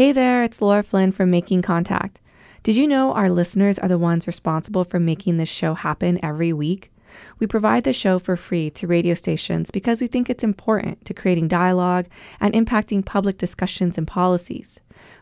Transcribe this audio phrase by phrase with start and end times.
[0.00, 2.20] Hey there, it's Laura Flynn from Making Contact.
[2.62, 6.54] Did you know our listeners are the ones responsible for making this show happen every
[6.54, 6.90] week?
[7.38, 11.12] We provide the show for free to radio stations because we think it's important to
[11.12, 12.06] creating dialogue
[12.40, 14.80] and impacting public discussions and policies.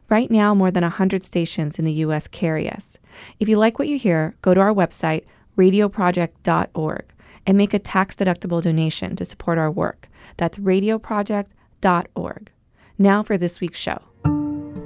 [0.08, 2.28] Right now, more than 100 stations in the U.S.
[2.28, 2.98] carry us.
[3.40, 5.24] If you like what you hear, go to our website,
[5.56, 7.04] radioproject.org,
[7.48, 10.08] and make a tax deductible donation to support our work.
[10.36, 12.50] That's radioproject.org.
[12.96, 14.02] Now for this week's show.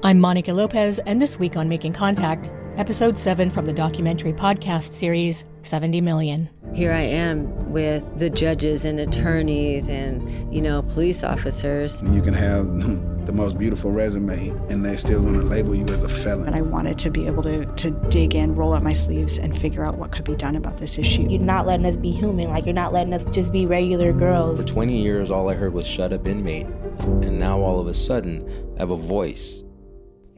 [0.04, 4.94] I'm Monica Lopez, and this week on Making Contact, episode 7 from the documentary podcast
[4.94, 6.50] series 70 Million.
[6.74, 12.02] Here I am with the judges and attorneys and, you know, police officers.
[12.02, 12.66] You can have
[13.26, 16.48] the most beautiful resume and they're still going to label you as a felon.
[16.48, 19.56] And I wanted to be able to, to dig in, roll up my sleeves, and
[19.56, 21.28] figure out what could be done about this issue.
[21.28, 22.48] You're not letting us be human.
[22.48, 24.62] Like, you're not letting us just be regular girls.
[24.62, 26.66] For 20 years, all I heard was shut up inmate.
[26.66, 29.62] And now all of a sudden, I have a voice.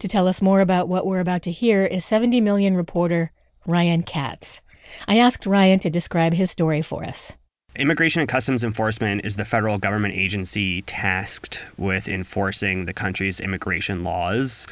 [0.00, 3.32] To tell us more about what we're about to hear is 70 Million reporter
[3.66, 4.60] Ryan Katz.
[5.08, 7.32] I asked Ryan to describe his story for us.
[7.76, 14.04] Immigration and Customs Enforcement is the federal government agency tasked with enforcing the country's immigration
[14.04, 14.66] laws.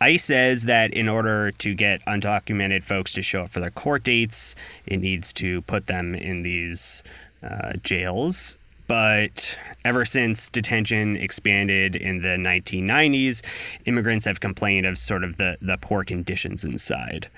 [0.00, 4.04] ICE says that in order to get undocumented folks to show up for their court
[4.04, 7.02] dates, it needs to put them in these
[7.42, 8.58] uh, jails.
[8.86, 13.42] But ever since detention expanded in the 1990s,
[13.86, 17.28] immigrants have complained of sort of the, the poor conditions inside.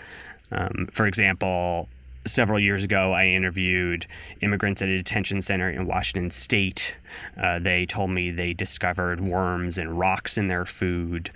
[0.50, 1.88] Um, for example,
[2.26, 4.06] several years ago, I interviewed
[4.40, 6.96] immigrants at a detention center in Washington state.
[7.40, 11.30] Uh, they told me they discovered worms and rocks in their food.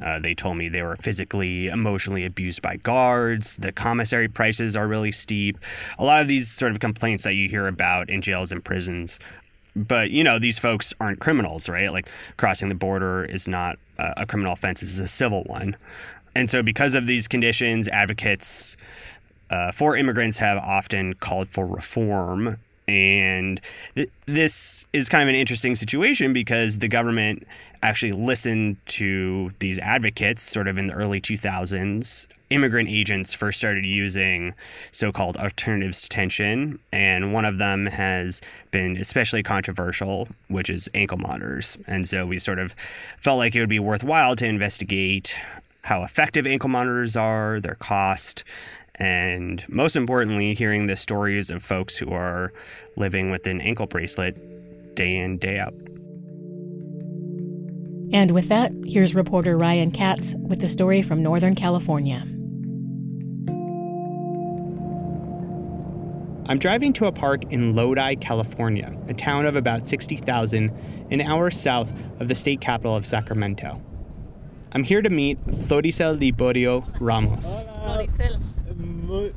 [0.00, 3.56] Uh, they told me they were physically, emotionally abused by guards.
[3.56, 5.58] The commissary prices are really steep.
[5.98, 9.18] A lot of these sort of complaints that you hear about in jails and prisons
[9.74, 11.92] but you know these folks aren't criminals right?
[11.92, 15.76] Like crossing the border is not a criminal offense it's a civil one.
[16.34, 18.76] And so because of these conditions advocates
[19.52, 22.58] uh, for immigrants have often called for reform.
[22.88, 23.60] And
[23.94, 27.46] th- this is kind of an interesting situation because the government
[27.82, 32.26] actually listened to these advocates sort of in the early 2000s.
[32.50, 34.54] Immigrant agents first started using
[34.90, 38.40] so called alternatives to detention, and one of them has
[38.70, 41.78] been especially controversial, which is ankle monitors.
[41.86, 42.74] And so we sort of
[43.18, 45.34] felt like it would be worthwhile to investigate
[45.82, 48.44] how effective ankle monitors are, their cost,
[48.96, 52.52] and most importantly, hearing the stories of folks who are
[52.96, 55.74] living with an ankle bracelet day in, day out.
[58.12, 62.26] And with that, here's reporter Ryan Katz with the story from Northern California.
[66.46, 70.70] I'm driving to a park in Lodi, California, a town of about 60,000,
[71.10, 73.80] an hour south of the state capital of Sacramento.
[74.72, 77.64] I'm here to meet Floricel Liborio Ramos.
[77.64, 78.40] Floricel.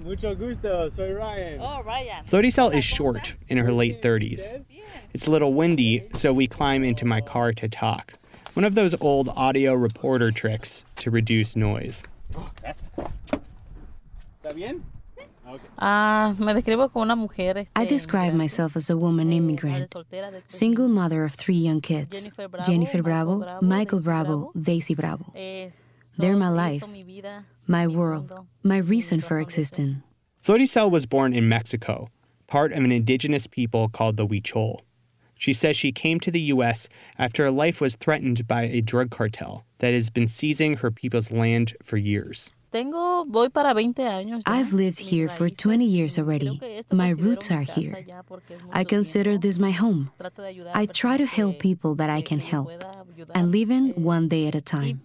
[0.03, 1.59] Mucho gusto, soy Ryan.
[1.61, 2.25] Oh, Ryan.
[2.25, 4.65] Floricel is short, in her late 30s.
[5.13, 8.15] It's a little windy, so we climb into my car to talk.
[8.55, 12.05] One of those old audio reporter tricks to reduce noise.
[15.77, 16.33] Ah,
[17.75, 19.93] I describe myself as a woman immigrant,
[20.47, 22.31] single mother of three young kids.
[22.65, 25.33] Jennifer Bravo, Michael Bravo, Daisy Bravo.
[25.35, 25.71] Eh,
[26.17, 26.85] They're my life,
[27.67, 28.31] my world,
[28.63, 30.01] my reason for existing.
[30.41, 32.07] Floricel was born in Mexico,
[32.47, 34.79] part of an indigenous people called the Huichol.
[35.37, 36.89] She says she came to the U.S.
[37.19, 41.31] after her life was threatened by a drug cartel that has been seizing her people's
[41.31, 42.51] land for years.
[44.45, 46.83] I've lived here for 20 years already.
[46.91, 48.05] My roots are here.
[48.71, 50.11] I consider this my home.
[50.73, 52.71] I try to help people that I can help
[53.33, 55.01] and living one day at a time.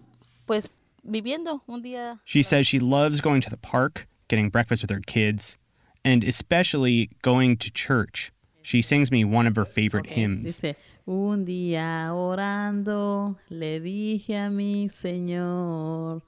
[2.25, 5.57] She says she loves going to the park, getting breakfast with her kids,
[6.03, 8.33] and especially going to church.
[8.61, 10.61] She sings me one of her favorite hymns.
[11.07, 16.21] Un día orando le dije a mi Señor,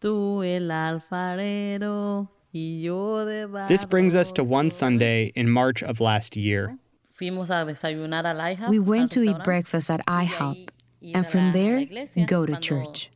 [0.00, 3.66] tú el alfarero y yo de barro.
[3.66, 6.78] This brings us to one Sunday in March of last year.
[7.12, 8.68] Fuimos a desayunar al IHOP.
[8.68, 10.68] We went to eat breakfast at IHOP
[11.14, 11.84] and from there
[12.26, 13.10] go to church.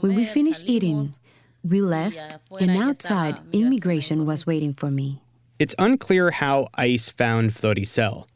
[0.00, 1.14] When we finished eating,
[1.64, 5.23] we left, and outside, immigration was waiting for me.
[5.56, 8.26] It's unclear how ICE found Floricel.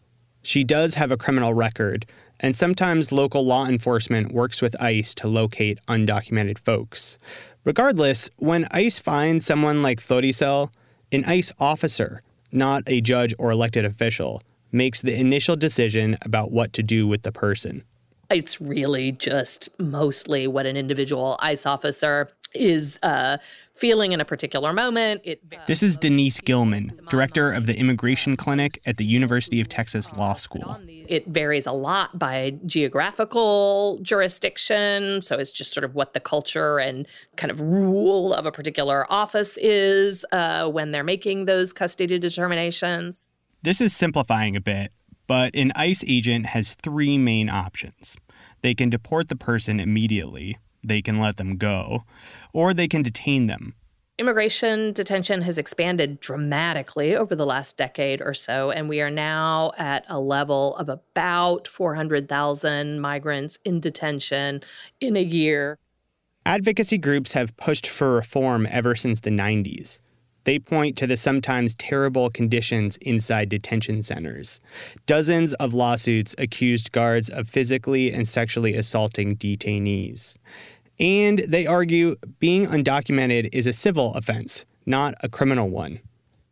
[0.43, 2.07] She does have a criminal record,
[2.39, 7.19] and sometimes local law enforcement works with ICE to locate undocumented folks.
[7.65, 10.73] Regardless, when ICE finds someone like Floricel,
[11.11, 12.23] an ICE officer,
[12.53, 14.41] not a judge or elected official,
[14.71, 17.83] makes the initial decision about what to do with the person.
[18.31, 23.39] It's really just mostly what an individual ICE officer is uh,
[23.75, 25.21] feeling in a particular moment.
[25.25, 30.13] It, this is Denise Gilman, director of the Immigration Clinic at the University of Texas
[30.15, 30.79] Law School.
[31.07, 35.23] It varies a lot by geographical jurisdiction.
[35.23, 37.07] So it's just sort of what the culture and
[37.37, 43.23] kind of rule of a particular office is uh, when they're making those custody determinations.
[43.63, 44.93] This is simplifying a bit,
[45.27, 48.17] but an ICE agent has three main options.
[48.63, 52.05] They can deport the person immediately, they can let them go,
[52.53, 53.75] or they can detain them.
[54.19, 59.71] Immigration detention has expanded dramatically over the last decade or so, and we are now
[59.79, 64.63] at a level of about 400,000 migrants in detention
[65.01, 65.79] in a year.
[66.45, 70.01] Advocacy groups have pushed for reform ever since the 90s.
[70.45, 74.63] They point to the sometimes terrible conditions inside detention centers.
[75.05, 80.39] Dozens of lawsuits accused guards of physically and sexually assaulting detainees.
[81.01, 86.01] And they argue being undocumented is a civil offense, not a criminal one.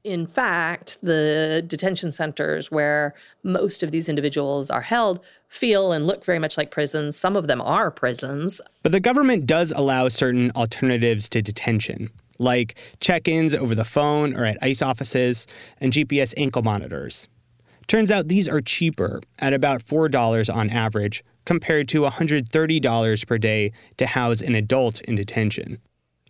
[0.04, 6.25] In fact, the detention centers where most of these individuals are held feel and look
[6.25, 7.16] very much like prisons.
[7.16, 8.60] Some of them are prisons.
[8.84, 14.37] But the government does allow certain alternatives to detention, like check ins over the phone
[14.37, 15.44] or at ICE offices
[15.81, 17.26] and GPS ankle monitors.
[17.88, 23.72] Turns out these are cheaper at about $4 on average compared to $130 per day
[23.96, 25.78] to house an adult in detention.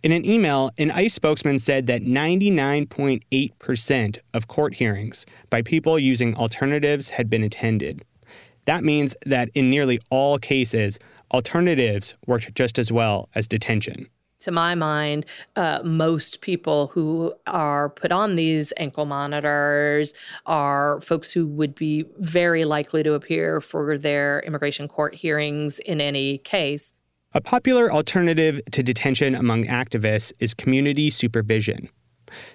[0.03, 6.33] In an email, an ICE spokesman said that 99.8% of court hearings by people using
[6.35, 8.05] alternatives had been attended.
[8.65, 10.97] That means that in nearly all cases,
[11.33, 14.07] alternatives worked just as well as detention
[14.39, 15.25] to my mind,
[15.55, 20.13] uh, most people who are put on these ankle monitors
[20.45, 25.99] are folks who would be very likely to appear for their immigration court hearings in
[25.99, 26.93] any case.
[27.33, 31.89] A popular alternative to detention among activists is community supervision.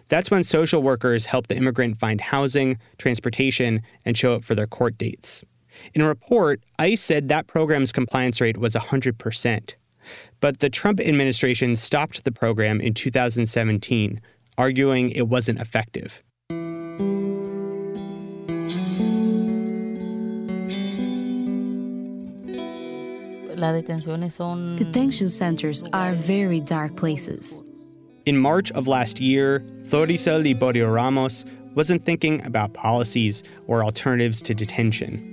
[0.08, 4.66] That's when social workers help the immigrant find housing, transportation, and show up for their
[4.66, 5.44] court dates.
[5.94, 9.74] In a report, ICE said that program's compliance rate was 100%.
[10.42, 14.20] But the Trump administration stopped the program in 2017,
[14.58, 16.24] arguing it wasn't effective.
[24.76, 27.62] Detention centers are very dark places.
[28.26, 31.44] In March of last year, Floricel Liborio Ramos
[31.76, 35.28] wasn't thinking about policies or alternatives to detention.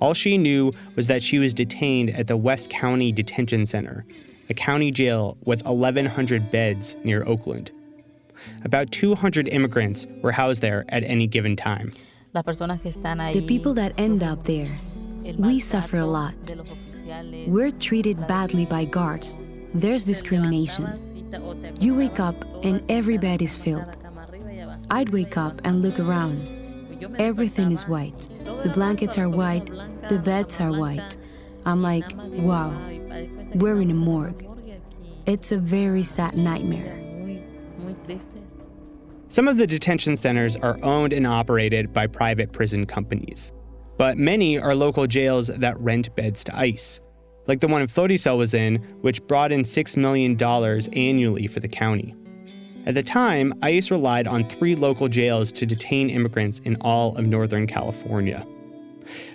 [0.00, 4.04] All she knew was that she was detained at the West County Detention Center,
[4.50, 7.70] a county jail with 1,100 beds near Oakland.
[8.64, 11.92] About 200 immigrants were housed there at any given time.
[12.32, 14.76] The people that end up there,
[15.38, 16.34] we suffer a lot.
[17.46, 19.42] We're treated badly by guards.
[19.72, 20.86] There's discrimination.
[21.80, 23.96] You wake up and every bed is filled.
[24.90, 26.58] I'd wake up and look around.
[27.18, 28.28] Everything is white.
[28.44, 29.66] The blankets are white.
[30.08, 31.16] The beds are white.
[31.64, 32.72] I'm like, wow,
[33.54, 34.46] we're in a morgue.
[35.26, 36.96] It's a very sad nightmare.
[39.28, 43.52] Some of the detention centers are owned and operated by private prison companies,
[43.96, 47.00] but many are local jails that rent beds to ICE,
[47.46, 50.36] like the one in Floricel was in, which brought in $6 million
[50.92, 52.14] annually for the county.
[52.86, 57.26] At the time, ICE relied on three local jails to detain immigrants in all of
[57.26, 58.46] Northern California.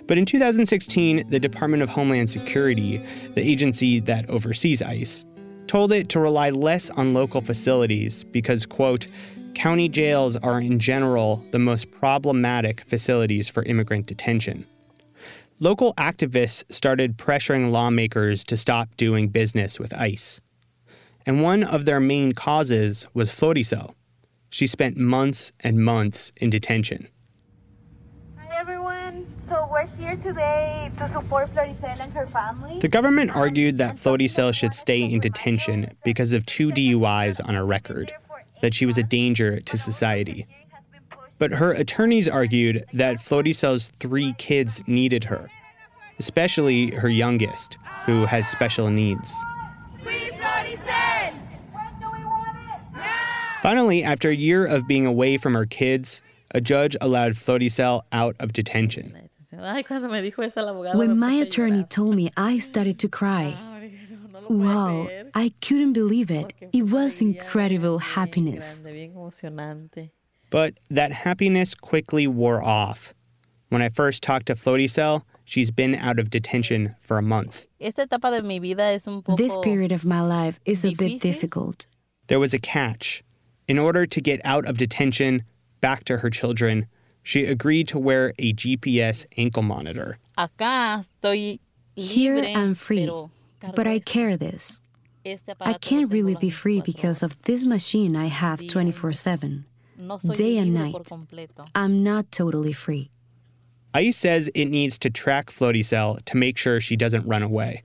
[0.06, 3.02] But in 2016, the Department of Homeland Security,
[3.34, 5.24] the agency that oversees ICE,
[5.66, 9.08] told it to rely less on local facilities because, quote,
[9.54, 14.66] county jails are in general the most problematic facilities for immigrant detention.
[15.58, 20.40] Local activists started pressuring lawmakers to stop doing business with ICE
[21.26, 23.94] and one of their main causes was Floricel.
[24.48, 27.08] She spent months and months in detention.
[29.86, 30.20] Hi everyone.
[30.20, 32.78] So we're here today to support Floricel and her family.
[32.80, 37.64] The government argued that Floricel should stay in detention because of two DUIs on her
[37.64, 38.12] record,
[38.62, 40.46] that she was a danger to society.
[41.38, 45.50] But her attorneys argued that Floricel's three kids needed her,
[46.18, 49.44] especially her youngest, who has special needs.
[53.62, 58.36] Finally, after a year of being away from her kids, a judge allowed Floricel out
[58.38, 59.25] of detention.
[59.58, 63.56] When my attorney told me, I started to cry.
[64.48, 66.52] Wow, I couldn't believe it.
[66.72, 68.86] It was incredible happiness.
[70.50, 73.14] But that happiness quickly wore off.
[73.68, 77.66] When I first talked to Floricel, she's been out of detention for a month.
[77.80, 81.86] This period of my life is a bit difficult.
[82.28, 83.24] There was a catch.
[83.66, 85.42] In order to get out of detention,
[85.80, 86.86] back to her children,
[87.26, 90.16] she agreed to wear a GPS ankle monitor.
[91.96, 93.10] Here I'm free,
[93.74, 94.80] but I care this.
[95.60, 99.64] I can't really be free because of this machine I have 24 7,
[100.34, 101.10] day and night.
[101.74, 103.10] I'm not totally free.
[103.92, 107.82] ICE says it needs to track Floricel to make sure she doesn't run away.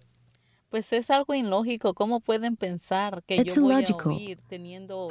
[3.27, 4.19] It's illogical.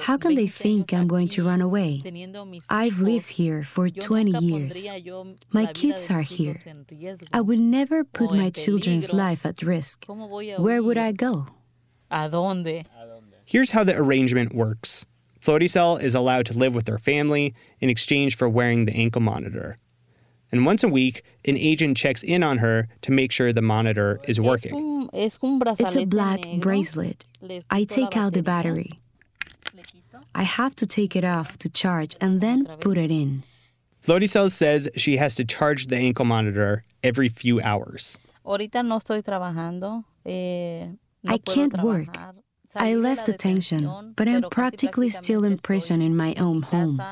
[0.00, 2.02] How can they think I'm going to run away?
[2.70, 4.88] I've lived here for 20 years.
[5.50, 6.56] My kids are here.
[7.32, 10.06] I would never put my children's life at risk.
[10.06, 11.46] Where would I go?
[13.44, 15.06] Here's how the arrangement works
[15.40, 19.76] Floricel is allowed to live with her family in exchange for wearing the ankle monitor.
[20.52, 24.20] And once a week, an agent checks in on her to make sure the monitor
[24.24, 25.08] is working.
[25.12, 25.38] It's
[25.96, 27.24] a black bracelet.
[27.70, 29.00] I take out the battery.
[30.34, 33.44] I have to take it off to charge and then put it in.
[34.02, 38.18] Floricel says she has to charge the ankle monitor every few hours.
[40.26, 42.16] I can't work.
[42.74, 47.02] I left detention, but I'm practically still in prison in my own home.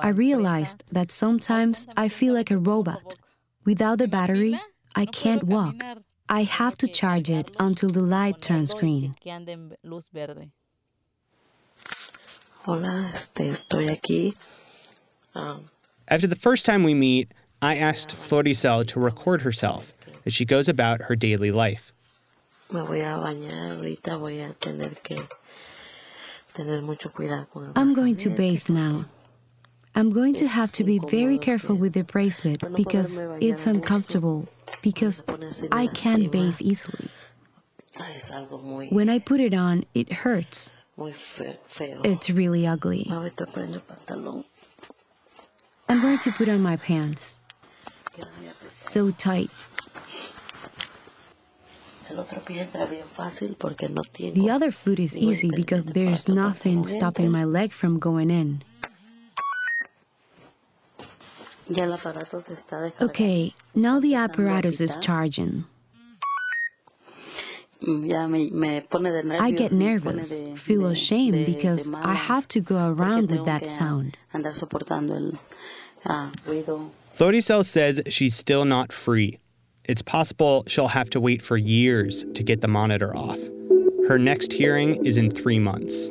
[0.00, 3.14] I realized that sometimes I feel like a robot.
[3.64, 4.58] Without the battery,
[4.94, 5.82] I can't walk.
[6.28, 9.14] I have to charge it until the light turns green.
[16.08, 19.94] After the first time we meet, I asked Floricel to record herself
[20.26, 21.92] as she goes about her daily life.
[27.76, 29.04] I'm going to bathe now.
[29.94, 34.48] I'm going to have to be very careful with the bracelet because it's uncomfortable,
[34.80, 35.22] because
[35.70, 37.08] I can't bathe easily.
[38.90, 40.72] When I put it on, it hurts.
[40.98, 43.06] It's really ugly.
[43.10, 43.30] I'm
[46.00, 47.38] going to put on my pants.
[48.66, 49.68] So tight.
[54.34, 58.62] The other foot is easy because there's nothing stopping my leg from going in.
[63.00, 65.64] Okay, now the apparatus is charging.
[69.40, 74.16] I get nervous, feel ashamed because I have to go around with that sound.
[77.14, 79.38] Floricel says she's still not free
[79.84, 83.38] it's possible she'll have to wait for years to get the monitor off.
[84.08, 86.10] Her next hearing is in three months.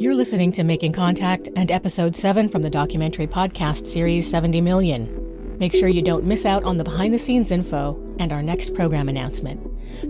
[0.00, 5.58] You're listening to Making Contact and Episode 7 from the documentary podcast series 70 Million.
[5.58, 8.72] Make sure you don't miss out on the behind the scenes info and our next
[8.72, 9.62] program announcement.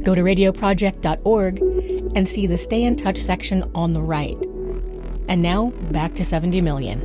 [0.05, 1.59] Go to radioproject.org
[2.15, 4.39] and see the Stay in Touch section on the right.
[5.27, 7.01] And now, back to 70 Million.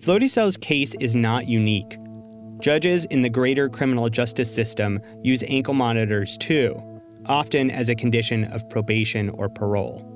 [0.00, 1.98] Floricel's case is not unique.
[2.58, 6.80] Judges in the greater criminal justice system use ankle monitors too,
[7.26, 10.12] often as a condition of probation or parole.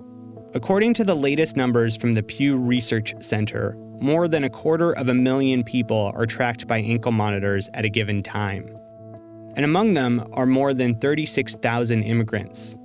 [0.54, 5.08] According to the latest numbers from the Pew Research Center, more than a quarter of
[5.08, 8.76] a million people are tracked by ankle monitors at a given time.
[9.56, 12.76] And among them are more than 36,000 immigrants.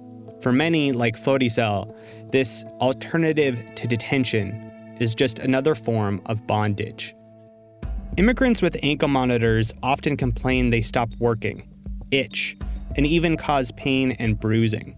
[0.41, 1.95] For many, like Floricel,
[2.31, 7.14] this alternative to detention is just another form of bondage.
[8.17, 11.67] Immigrants with ankle monitors often complain they stop working,
[12.11, 12.55] itch,
[12.95, 14.95] and even cause pain and bruising.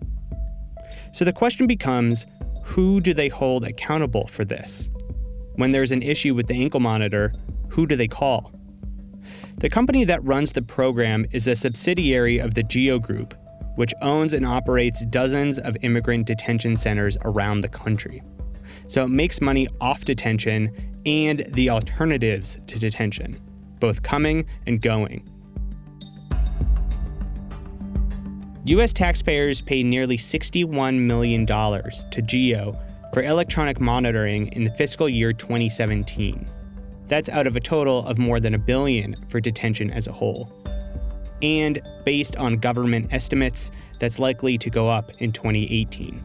[1.13, 2.27] So the question becomes
[2.63, 4.91] who do they hold accountable for this?
[5.55, 7.33] When there's an issue with the ankle monitor,
[7.69, 8.51] who do they call?
[9.57, 13.33] The company that runs the program is a subsidiary of the GEO Group,
[13.77, 18.21] which owns and operates dozens of immigrant detention centers around the country
[18.87, 20.71] so it makes money off detention
[21.05, 23.39] and the alternatives to detention,
[23.79, 25.27] both coming and going.
[28.65, 32.77] US taxpayers paid nearly $61 million to GEO
[33.13, 36.45] for electronic monitoring in the fiscal year 2017.
[37.07, 40.51] That's out of a total of more than a billion for detention as a whole.
[41.41, 46.21] And based on government estimates, that's likely to go up in 2018.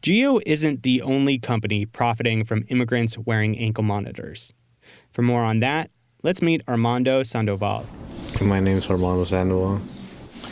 [0.00, 4.54] Geo isn't the only company profiting from immigrants wearing ankle monitors.
[5.12, 5.90] For more on that,
[6.22, 7.84] let's meet Armando Sandoval.
[8.40, 9.80] My name is Armando Sandoval.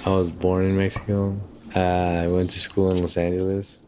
[0.05, 1.41] I was born in Mexico.
[1.75, 3.79] Uh, I went to school in Los Angeles.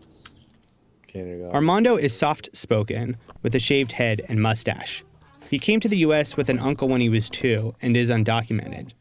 [1.52, 5.02] Armando is soft spoken, with a shaved head and mustache.
[5.50, 8.92] He came to the US with an uncle when he was two and is undocumented.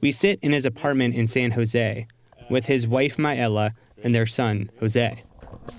[0.00, 2.06] We sit in his apartment in San Jose
[2.48, 3.72] with his wife Mayela
[4.02, 5.22] and their son Jose.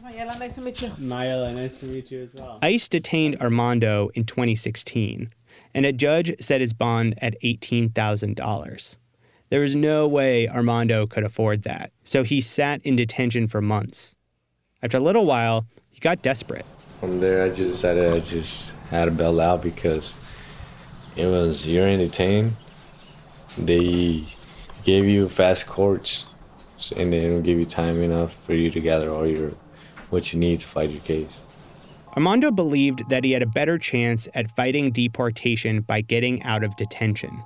[0.03, 0.89] Mayela, nice to meet you.
[0.89, 2.59] Mayela, nice to meet you as well.
[2.61, 5.31] ICE detained Armando in 2016,
[5.73, 8.97] and a judge set his bond at $18,000.
[9.49, 14.15] There was no way Armando could afford that, so he sat in detention for months.
[14.83, 16.65] After a little while, he got desperate.
[16.99, 20.13] From there, I just decided I just had to bail out because
[21.15, 22.55] it was you're in detained.
[23.57, 24.25] They
[24.83, 26.27] gave you fast courts,
[26.95, 29.53] and they don't give you time enough for you to gather all your
[30.09, 31.43] what you need to fight your case.
[32.15, 36.75] Armando believed that he had a better chance at fighting deportation by getting out of
[36.75, 37.43] detention.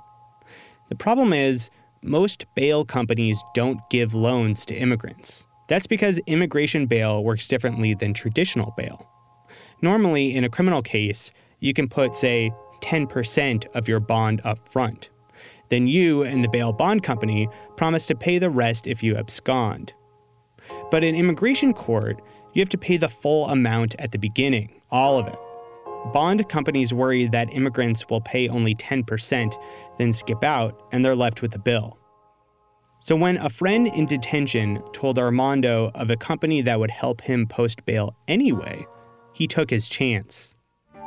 [0.88, 1.70] The problem is,
[2.02, 5.46] most bail companies don't give loans to immigrants.
[5.68, 9.06] That's because immigration bail works differently than traditional bail.
[9.80, 11.30] Normally, in a criminal case,
[11.60, 15.10] you can put, say, 10% of your bond up front.
[15.70, 19.94] Then you and the bail bond company promise to pay the rest if you abscond.
[20.90, 22.20] But in immigration court,
[22.54, 25.38] you have to pay the full amount at the beginning, all of it.
[26.12, 29.54] Bond companies worry that immigrants will pay only 10%,
[29.98, 31.98] then skip out, and they're left with the bill.
[33.00, 37.46] So when a friend in detention told Armando of a company that would help him
[37.46, 38.86] post bail anyway,
[39.32, 40.54] he took his chance.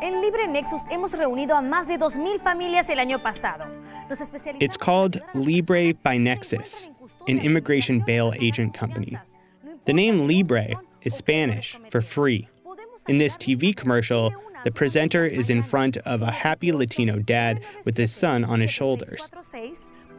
[0.02, 3.66] En Libre Nexus hemos reunido a más de 2.000 familias el año pasado.
[4.60, 6.88] It's called Libre by Nexus,
[7.28, 9.18] an immigration bail agent company.
[9.86, 12.50] The name Libre is Spanish for free.
[13.08, 17.98] In this TV commercial, the presenter is in front of a happy Latino dad with
[17.98, 19.30] his son on his shoulders.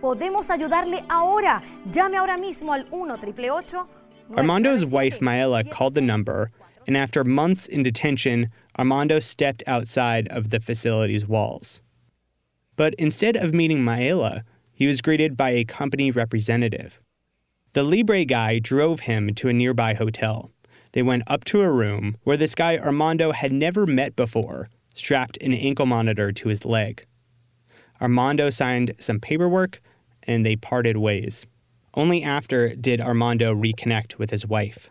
[0.00, 1.60] Podemos ayudarle ahora.
[1.90, 6.50] Llame ahora mismo al 1 Armando's wife Mayela called the number,
[6.86, 11.82] and after months in detention, Armando stepped outside of the facility's walls.
[12.76, 17.00] But instead of meeting Mayela, he was greeted by a company representative.
[17.72, 20.52] The Libre guy drove him to a nearby hotel.
[20.98, 25.38] They went up to a room where this guy Armando had never met before strapped
[25.40, 27.06] an ankle monitor to his leg.
[28.00, 29.80] Armando signed some paperwork
[30.24, 31.46] and they parted ways.
[31.94, 34.90] Only after did Armando reconnect with his wife.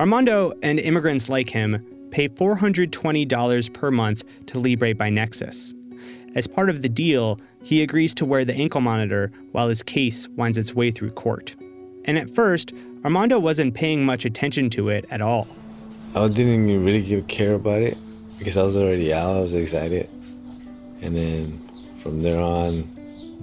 [0.00, 5.74] Armando and immigrants like him pay $420 per month to Libre by Nexus.
[6.34, 10.26] As part of the deal, he agrees to wear the ankle monitor while his case
[10.30, 11.54] winds its way through court.
[12.04, 12.72] And at first,
[13.04, 15.46] Armando wasn't paying much attention to it at all.
[16.14, 17.96] I didn't really give care about it
[18.38, 19.36] because I was already out.
[19.36, 20.08] I was excited,
[21.00, 21.60] and then
[21.98, 22.88] from there on,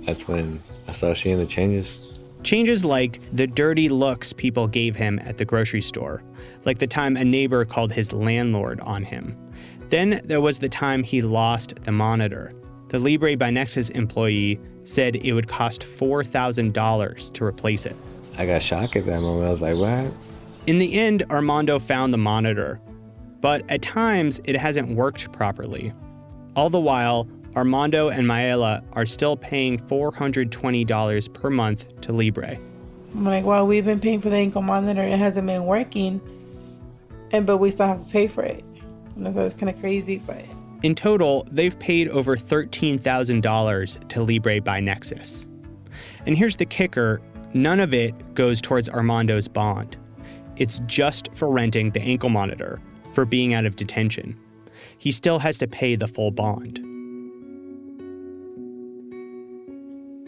[0.01, 2.05] that's when I started seeing the changes.
[2.43, 6.23] Changes like the dirty looks people gave him at the grocery store,
[6.63, 9.35] like the time a neighbor called his landlord on him.
[9.89, 12.53] Then there was the time he lost the monitor.
[12.89, 17.95] The Libre by Nexus employee said it would cost $4,000 to replace it.
[18.37, 19.47] I got shocked at that moment.
[19.47, 20.13] I was like, what?
[20.67, 22.79] In the end, Armando found the monitor,
[23.41, 25.93] but at times it hasn't worked properly.
[26.55, 32.57] All the while, Armando and Mayela are still paying $420 per month to Libre.
[33.13, 36.21] I'm like, well, we've been paying for the ankle monitor, and it hasn't been working,
[37.31, 38.63] and but we still have to pay for it.
[39.15, 40.43] And so it's kind of crazy, but.
[40.83, 45.47] In total, they've paid over $13,000 to Libre by Nexus.
[46.25, 47.21] And here's the kicker
[47.53, 49.97] none of it goes towards Armando's bond.
[50.57, 52.81] It's just for renting the ankle monitor,
[53.13, 54.39] for being out of detention.
[54.97, 56.85] He still has to pay the full bond.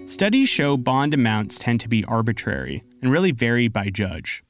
[0.09, 4.43] Studies show bond amounts tend to be arbitrary and really vary by judge.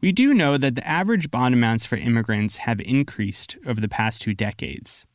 [0.00, 4.22] We do know that the average bond amounts for immigrants have increased over the past
[4.22, 5.06] two decades.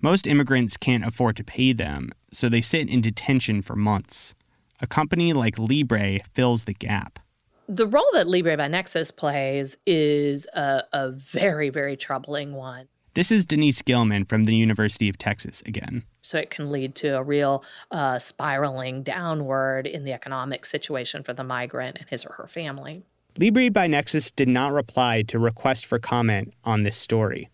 [0.00, 4.34] Most immigrants can't afford to pay them, so they sit in detention for months.
[4.82, 7.20] A company like Libre fills the gap.
[7.68, 12.88] The role that Libre by Nexus plays is a, a very, very troubling one.
[13.14, 16.02] This is Denise Gilman from the University of Texas again.
[16.22, 21.32] So it can lead to a real uh, spiraling downward in the economic situation for
[21.32, 23.04] the migrant and his or her family.
[23.38, 27.50] Libre by Nexus did not reply to request for comment on this story.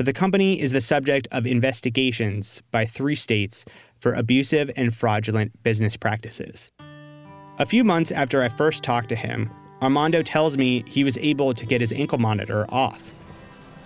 [0.00, 3.66] But the company is the subject of investigations by three states
[3.98, 6.72] for abusive and fraudulent business practices.
[7.58, 9.50] A few months after I first talked to him,
[9.82, 13.12] Armando tells me he was able to get his ankle monitor off.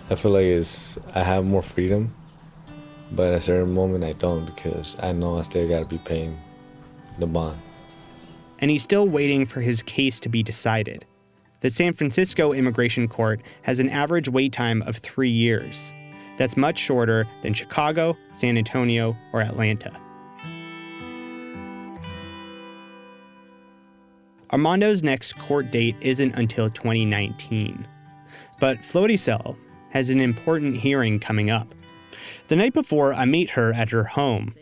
[0.09, 2.15] I feel like it's I have more freedom,
[3.11, 6.39] but at a certain moment I don't because I know I still gotta be paying
[7.19, 7.59] the bond.
[8.59, 11.05] And he's still waiting for his case to be decided.
[11.59, 15.91] The San Francisco Immigration Court has an average wait time of three years.
[16.37, 19.91] That's much shorter than Chicago, San Antonio, or Atlanta.
[24.51, 27.87] Armando's next court date isn't until 2019.
[28.59, 29.57] But Floricel
[29.89, 31.73] has an important hearing coming up.
[32.47, 34.53] The night before, I meet her at her home.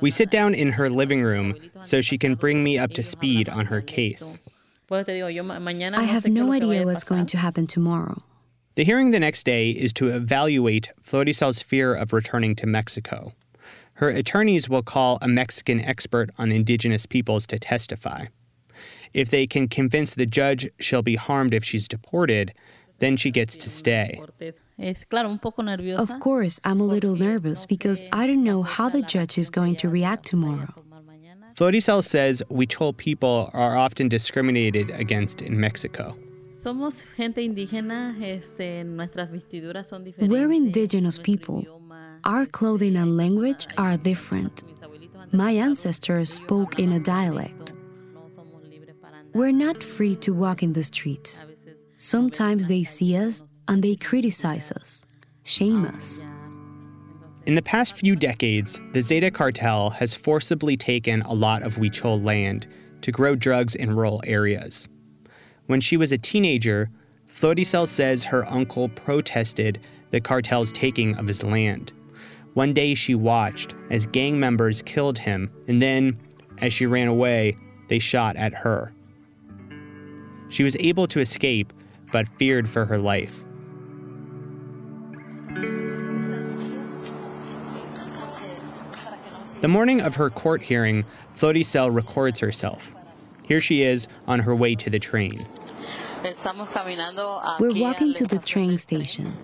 [0.00, 3.48] We sit down in her living room so she can bring me up to speed
[3.48, 4.42] on her case.
[4.90, 8.22] I have no idea what's going to happen tomorrow.
[8.76, 13.32] The hearing the next day is to evaluate Floricel's fear of returning to Mexico.
[13.94, 18.26] Her attorneys will call a Mexican expert on indigenous peoples to testify.
[19.12, 22.52] If they can convince the judge she'll be harmed if she's deported,
[22.98, 24.20] then she gets to stay.
[25.96, 29.76] Of course, I'm a little nervous because I don't know how the judge is going
[29.76, 30.74] to react tomorrow.
[31.54, 36.16] Floricel says Huichol people are often discriminated against in Mexico.
[40.30, 41.66] We're indigenous people.
[42.24, 44.62] Our clothing and language are different.
[45.30, 47.74] My ancestors spoke in a dialect.
[49.34, 51.44] We're not free to walk in the streets.
[51.96, 55.04] Sometimes they see us and they criticize us,
[55.42, 56.24] shame us.
[57.44, 62.24] In the past few decades, the Zeta cartel has forcibly taken a lot of Huichol
[62.24, 62.66] land
[63.02, 64.88] to grow drugs in rural areas.
[65.66, 66.90] When she was a teenager,
[67.32, 71.92] Floricel says her uncle protested the cartel's taking of his land.
[72.52, 76.18] One day she watched as gang members killed him, and then,
[76.58, 77.56] as she ran away,
[77.88, 78.92] they shot at her.
[80.48, 81.72] She was able to escape,
[82.12, 83.44] but feared for her life.
[89.62, 92.93] The morning of her court hearing, Floricel records herself.
[93.44, 95.46] Here she is on her way to the train.
[97.60, 99.36] We're walking to the train station.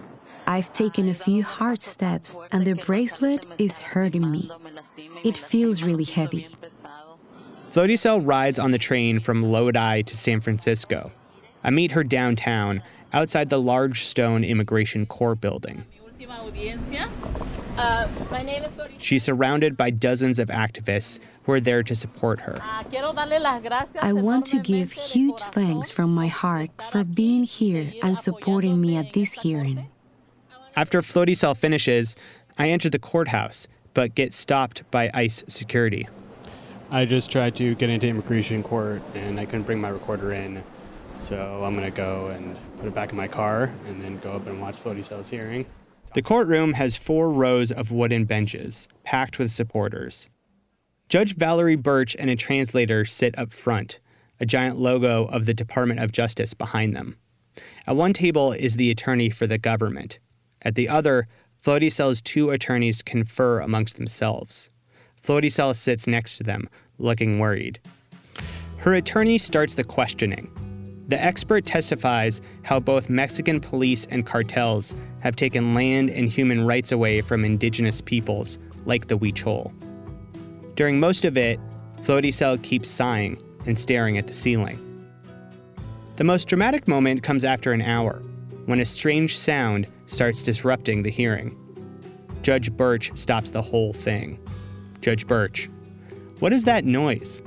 [0.46, 4.50] I've taken a few hard steps and the bracelet is hurting me.
[5.22, 6.48] It feels really heavy.
[7.72, 11.12] Floricel rides on the train from Lodi to San Francisco.
[11.62, 12.82] I meet her downtown,
[13.12, 15.84] outside the large stone immigration court building.
[17.80, 22.40] Uh, my name is She's surrounded by dozens of activists who are there to support
[22.40, 22.58] her.
[22.60, 28.98] I want to give huge thanks from my heart for being here and supporting me
[28.98, 29.86] at this hearing.
[30.76, 32.16] After Floricel finishes,
[32.58, 36.06] I enter the courthouse, but get stopped by ICE security.
[36.90, 40.62] I just tried to get into immigration court and I couldn't bring my recorder in.
[41.14, 44.32] So I'm going to go and put it back in my car and then go
[44.32, 45.64] up and watch Floricel's hearing.
[46.12, 50.28] The courtroom has four rows of wooden benches, packed with supporters.
[51.08, 54.00] Judge Valerie Burch and a translator sit up front,
[54.40, 57.16] a giant logo of the Department of Justice behind them.
[57.86, 60.18] At one table is the attorney for the government.
[60.62, 61.28] At the other,
[61.64, 64.70] Floricel's two attorneys confer amongst themselves.
[65.22, 66.68] Floricel sits next to them,
[66.98, 67.78] looking worried.
[68.78, 70.50] Her attorney starts the questioning.
[71.10, 76.92] The expert testifies how both Mexican police and cartels have taken land and human rights
[76.92, 79.72] away from indigenous peoples, like the Huichol.
[80.76, 81.58] During most of it,
[82.02, 84.78] Floricel keeps sighing and staring at the ceiling.
[86.14, 88.22] The most dramatic moment comes after an hour,
[88.66, 91.56] when a strange sound starts disrupting the hearing.
[92.42, 94.38] Judge Burch stops the whole thing.
[95.00, 95.68] Judge Burch,
[96.38, 97.42] what is that noise?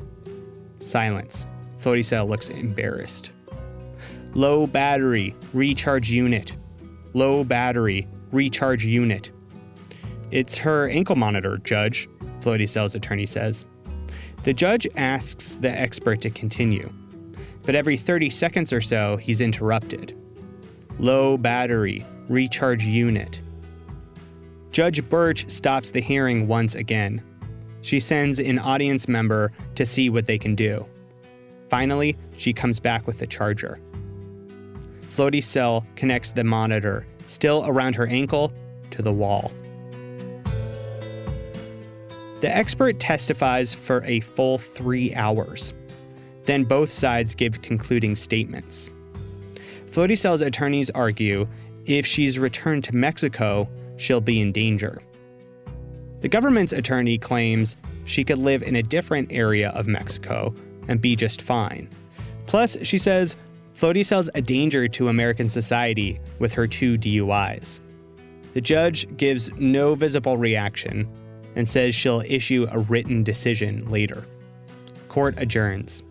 [0.79, 1.47] Silence.
[1.79, 3.31] Floricel looks embarrassed.
[4.35, 6.57] Low battery, recharge unit.
[7.13, 9.31] Low battery, recharge unit.
[10.31, 13.65] It's her ankle monitor, Judge, Floricel's attorney says.
[14.43, 16.91] The judge asks the expert to continue,
[17.61, 20.17] but every 30 seconds or so, he's interrupted.
[20.97, 23.39] Low battery, recharge unit.
[24.71, 27.21] Judge Burch stops the hearing once again.
[27.83, 30.87] She sends an audience member to see what they can do.
[31.69, 33.79] Finally, she comes back with the charger.
[35.15, 38.51] Floricel connects the monitor, still around her ankle,
[38.91, 39.51] to the wall.
[42.41, 45.73] The expert testifies for a full three hours.
[46.43, 48.89] Then both sides give concluding statements.
[49.89, 51.47] Floricel's attorneys argue
[51.85, 55.01] if she's returned to Mexico, she'll be in danger.
[56.21, 60.53] The government's attorney claims she could live in a different area of Mexico
[60.87, 61.87] and be just fine.
[62.45, 63.35] Plus, she says
[63.83, 67.81] Floricel's a danger to American society with her two DUIs.
[68.53, 71.05] The judge gives no visible reaction
[71.57, 74.25] and says she'll issue a written decision later.
[75.09, 76.01] court adjourns.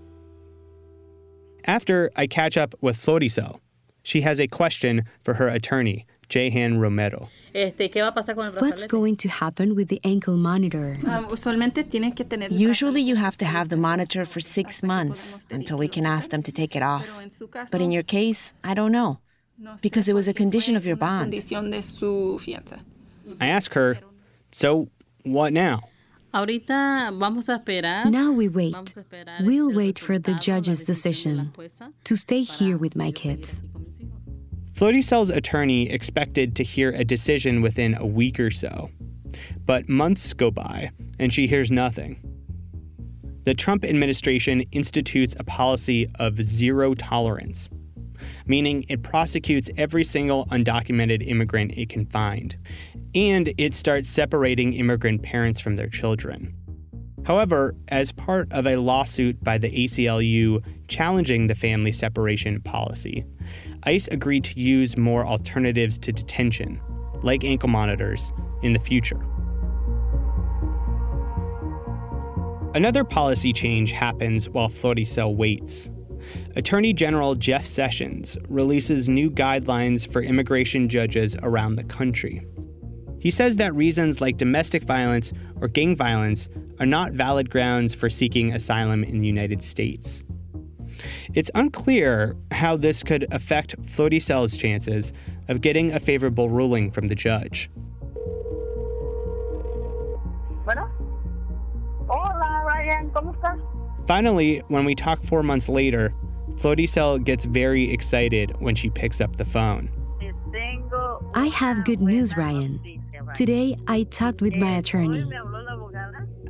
[1.65, 3.61] After I catch up with Floricel,
[4.03, 7.29] she has a question for her attorney, Jehan Romero.
[7.53, 10.99] What's going to happen with the ankle monitor?
[11.07, 11.29] Um,
[12.51, 16.43] Usually, you have to have the monitor for six months until we can ask them
[16.45, 17.07] to take it off.
[17.71, 19.21] But in your case, I don't know,
[19.83, 21.35] because it was a condition of your bond.
[23.39, 23.99] I ask her,
[24.53, 24.89] so
[25.25, 25.81] what now?
[28.11, 28.95] Now we wait.
[29.43, 31.53] We'll wait for the judge's decision
[32.05, 33.63] to stay here with my kids.
[34.83, 38.91] Floricel's attorney expected to hear a decision within a week or so.
[39.65, 40.91] But months go by,
[41.21, 42.21] and she hears nothing.
[43.45, 47.69] The Trump administration institutes a policy of zero tolerance,
[48.47, 52.57] meaning it prosecutes every single undocumented immigrant it can find,
[53.15, 56.53] and it starts separating immigrant parents from their children.
[57.25, 63.25] However, as part of a lawsuit by the ACLU challenging the family separation policy,
[63.85, 66.81] ICE agreed to use more alternatives to detention,
[67.23, 69.19] like ankle monitors, in the future.
[72.75, 75.91] Another policy change happens while Floricel waits.
[76.57, 82.47] Attorney General Jeff Sessions releases new guidelines for immigration judges around the country.
[83.19, 86.49] He says that reasons like domestic violence or gang violence
[86.81, 90.25] are not valid grounds for seeking asylum in the United States.
[91.35, 95.13] It's unclear how this could affect Floricel's chances
[95.49, 97.71] of getting a favorable ruling from the judge.
[100.65, 100.89] Bueno.
[102.09, 103.61] Hola, Ryan, ¿cómo estás?
[104.07, 106.13] Finally, when we talk four months later,
[106.57, 109.91] Floricel gets very excited when she picks up the phone.
[111.35, 112.81] I have good news, Ryan.
[113.35, 115.31] Today, I talked with my eh, attorney.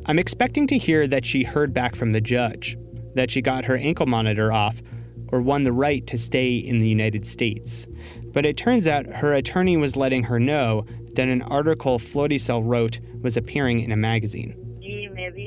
[0.07, 2.77] I'm expecting to hear that she heard back from the judge,
[3.15, 4.81] that she got her ankle monitor off,
[5.29, 7.87] or won the right to stay in the United States.
[8.33, 13.01] But it turns out her attorney was letting her know that an article Floricel wrote
[13.21, 14.59] was appearing in a magazine.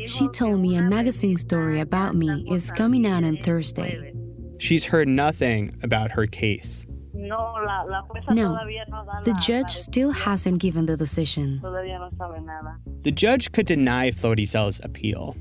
[0.05, 4.13] She told me a magazine story about me is coming out on Thursday.
[4.59, 6.85] She's heard nothing about her case.
[7.13, 7.55] No,
[9.23, 11.59] the judge still hasn't given the decision.
[13.01, 15.35] The judge could deny Floricel's appeal.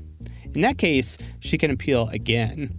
[0.55, 2.73] In that case, she can appeal again.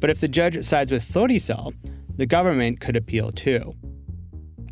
[0.00, 1.74] But if the judge sides with Floricel,
[2.16, 3.74] the government could appeal too.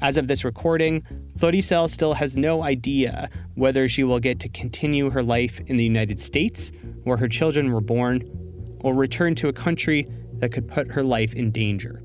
[0.00, 1.02] As of this recording,
[1.38, 5.84] Floricel still has no idea whether she will get to continue her life in the
[5.84, 6.72] United States,
[7.04, 8.22] where her children were born,
[8.80, 10.06] or return to a country
[10.38, 12.02] that could put her life in danger.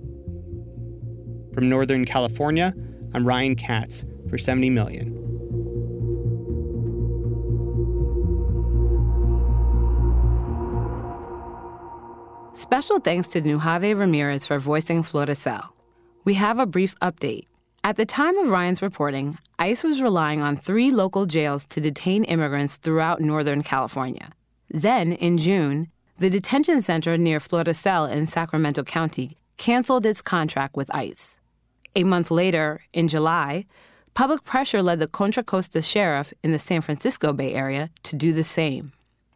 [1.54, 2.74] From Northern California,
[3.14, 5.19] I'm Ryan Katz for 70 Million.
[12.60, 15.69] Special thanks to Nuhave Ramirez for voicing Floricel.
[16.26, 17.45] We have a brief update.
[17.86, 22.26] At the time of Ryan's reporting, ICE was relying on three local jails to detain
[22.26, 24.32] immigrants throughout Northern California.
[24.69, 30.93] Then, in June, the detention center near Floricel in Sacramento County canceled its contract with
[30.93, 31.39] ICE.
[31.95, 33.67] A month later, in July,
[34.15, 38.34] public pressure led the Contra Costa sheriff in the San Francisco Bay Area to do
[38.34, 38.91] the same.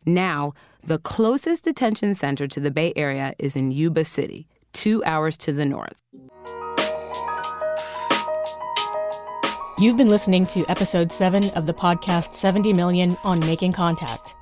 [0.05, 0.53] Now,
[0.85, 5.53] the closest detention center to the Bay Area is in Yuba City, two hours to
[5.53, 6.01] the north.
[9.79, 14.35] You've been listening to episode 7 of the podcast 70 Million on Making Contact.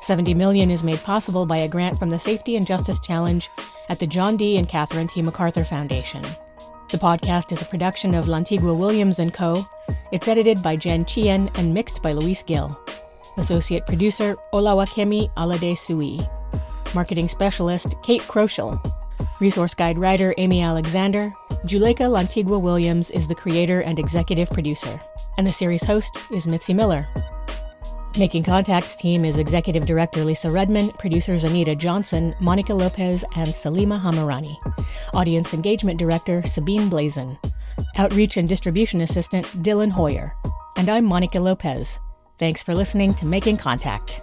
[0.00, 3.50] 70 Million is made possible by a grant from the Safety and Justice Challenge
[3.90, 4.56] at the John D.
[4.56, 5.20] and Catherine T.
[5.20, 6.22] MacArthur Foundation.
[6.90, 9.66] The podcast is a production of Lantigua Williams & Co.
[10.12, 12.78] It's edited by Jen Chien and mixed by Luis Gill.
[13.38, 16.20] Associate producer Olawakemi Alade Sui.
[16.92, 18.78] Marketing specialist Kate Kroschel.
[19.40, 21.32] Resource guide writer Amy Alexander.
[21.64, 25.00] Juleyka Lantigua Williams is the creator and executive producer.
[25.36, 27.06] And the series host is Mitzi Miller.
[28.16, 34.00] Making Contact's team is Executive Director Lisa Rudman, producers Anita Johnson, Monica Lopez, and Salima
[34.00, 34.56] Hamirani.
[35.14, 37.38] Audience Engagement Director Sabine Blazin.
[37.96, 40.34] Outreach and Distribution Assistant Dylan Hoyer.
[40.76, 42.00] And I'm Monica Lopez.
[42.38, 44.22] Thanks for listening to Making Contact.